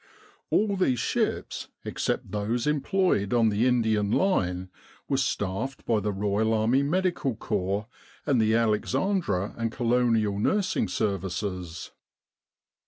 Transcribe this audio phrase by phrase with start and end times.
[0.49, 4.71] All these ships, except those employed on the Indian line,
[5.07, 7.85] were staffed by the Royal Army Medical Corps
[8.25, 11.91] and the Alexandra and Colonial Nursing Services.